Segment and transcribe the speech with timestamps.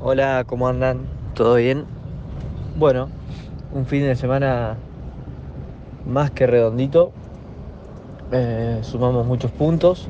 [0.00, 1.08] Hola, ¿cómo andan?
[1.34, 1.84] ¿Todo bien?
[2.76, 3.08] Bueno,
[3.74, 4.76] un fin de semana
[6.06, 7.10] más que redondito.
[8.30, 10.08] Eh, sumamos muchos puntos.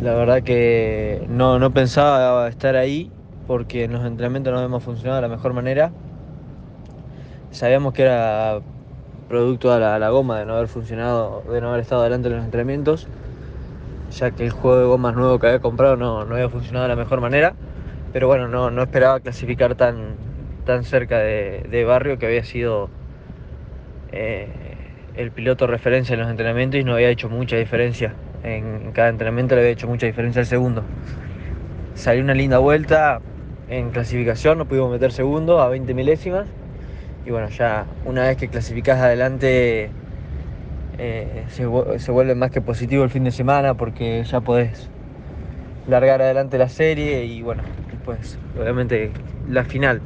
[0.00, 3.10] La verdad que no, no pensaba estar ahí
[3.48, 5.90] porque en los entrenamientos no hemos funcionado de la mejor manera.
[7.50, 8.60] Sabíamos que era
[9.28, 12.36] producto de la, la goma de no haber funcionado, de no haber estado adelante en
[12.36, 13.08] los entrenamientos,
[14.12, 16.90] ya que el juego de gomas nuevo que había comprado no, no había funcionado de
[16.90, 17.54] la mejor manera.
[18.12, 20.16] Pero bueno, no, no esperaba clasificar tan,
[20.64, 22.90] tan cerca de, de Barrio que había sido
[24.12, 24.48] eh,
[25.14, 28.14] el piloto referencia en los entrenamientos y no había hecho mucha diferencia.
[28.42, 30.82] En, cada entrenamiento le había hecho mucha diferencia al segundo.
[31.94, 33.20] Salió una linda vuelta
[33.68, 36.46] en clasificación, no pudimos meter segundo a 20 milésimas.
[37.26, 39.90] Y bueno, ya una vez que clasificás adelante
[40.98, 41.66] eh, se,
[41.98, 44.88] se vuelve más que positivo el fin de semana porque ya podés
[45.86, 47.62] largar adelante la serie y bueno,
[48.60, 49.12] obviamente
[49.50, 50.00] la final.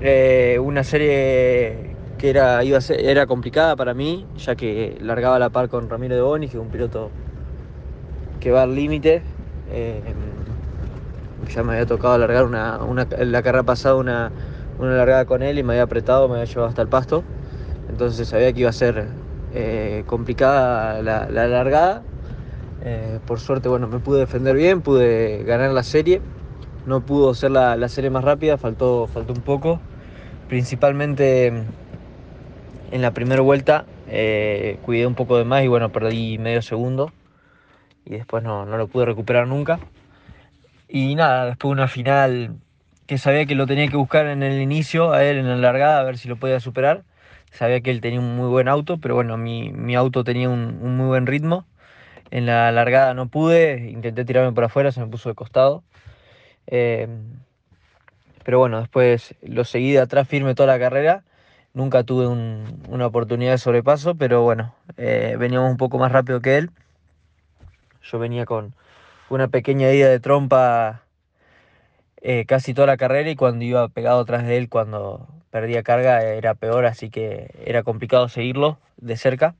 [0.00, 5.68] Eh, una serie que era, iba era complicada para mí, ya que largaba la par
[5.68, 7.10] con Ramiro de Bonis, que es un piloto
[8.40, 9.22] que va al límite.
[9.72, 10.02] Eh,
[11.54, 14.30] ya me había tocado largar una, una, la carrera pasada una,
[14.78, 17.22] una largada con él y me había apretado, me había llevado hasta el pasto.
[17.90, 19.06] Entonces sabía que iba a ser
[19.54, 22.02] eh, complicada la, la largada.
[22.84, 26.20] Eh, por suerte, bueno, me pude defender bien, pude ganar la serie.
[26.86, 29.80] No pudo ser la, la serie más rápida, faltó, faltó un poco.
[30.48, 36.62] Principalmente en la primera vuelta eh, cuidé un poco de más y bueno, perdí medio
[36.62, 37.12] segundo.
[38.04, 39.80] Y después no, no lo pude recuperar nunca.
[40.88, 42.56] Y nada, después una final
[43.06, 46.00] que sabía que lo tenía que buscar en el inicio, a él en la largada,
[46.00, 47.02] a ver si lo podía superar.
[47.50, 50.78] Sabía que él tenía un muy buen auto, pero bueno, mi, mi auto tenía un,
[50.82, 51.66] un, muy buen ritmo.
[52.30, 55.82] En la largada no pude, intenté tirarme por afuera, se me puso de costado.
[56.66, 57.08] Eh,
[58.44, 61.24] pero bueno, después lo seguí atrás firme toda la carrera.
[61.72, 66.40] Nunca tuve un, una oportunidad de sobrepaso, pero bueno, eh, veníamos un poco más rápido
[66.40, 66.70] que él.
[68.02, 68.74] Yo venía con
[69.30, 71.02] una pequeña ida de trompa
[72.20, 76.22] eh, casi toda la carrera y cuando iba pegado atrás de él, cuando perdía carga,
[76.22, 79.54] era peor, así que era complicado seguirlo de cerca.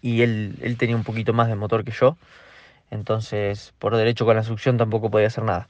[0.00, 2.16] Y él, él tenía un poquito más de motor que yo,
[2.90, 5.68] entonces por derecho con la succión tampoco podía hacer nada.